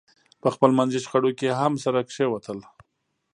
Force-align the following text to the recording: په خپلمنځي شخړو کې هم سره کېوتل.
په 0.41 0.47
خپلمنځي 0.55 0.99
شخړو 1.05 1.31
کې 1.39 1.57
هم 1.59 1.73
سره 1.83 1.99
کېوتل. 2.11 2.57